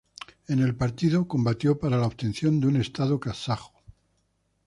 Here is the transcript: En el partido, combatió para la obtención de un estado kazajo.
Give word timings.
En 0.47 0.57
el 0.57 0.75
partido, 0.75 1.27
combatió 1.27 1.77
para 1.77 1.95
la 1.95 2.07
obtención 2.07 2.59
de 2.59 2.65
un 2.65 2.77
estado 2.77 3.19
kazajo. 3.19 3.83